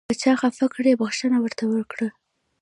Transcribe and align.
که 0.09 0.13
چا 0.21 0.33
خفه 0.41 0.65
کړئ 0.75 0.93
بښنه 1.01 1.37
ورته 1.41 1.63
وکړئ. 1.67 2.09